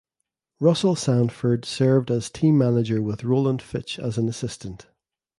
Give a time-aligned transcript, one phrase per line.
[0.59, 4.87] Russell Sanford served as team manager with Roland Fitch as an assistant.